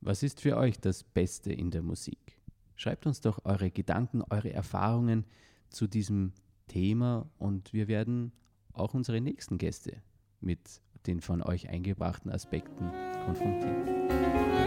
Was 0.00 0.22
ist 0.22 0.40
für 0.40 0.56
euch 0.56 0.78
das 0.78 1.02
Beste 1.02 1.52
in 1.52 1.70
der 1.70 1.82
Musik? 1.82 2.38
Schreibt 2.76 3.06
uns 3.06 3.20
doch 3.22 3.44
eure 3.44 3.70
Gedanken, 3.70 4.22
eure 4.28 4.52
Erfahrungen 4.52 5.24
zu 5.70 5.86
diesem 5.86 6.32
Thema 6.68 7.30
und 7.38 7.72
wir 7.72 7.88
werden 7.88 8.32
auch 8.72 8.92
unsere 8.92 9.20
nächsten 9.20 9.56
Gäste 9.56 10.02
mit 10.40 10.80
den 11.06 11.20
von 11.20 11.42
euch 11.42 11.68
eingebrachten 11.68 12.30
Aspekten 12.30 12.90
konfrontieren. 13.24 14.65